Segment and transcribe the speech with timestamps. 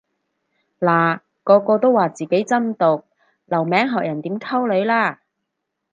[0.79, 3.03] 嗱個個都話自己真毒
[3.45, 5.21] 留名學人點溝女啦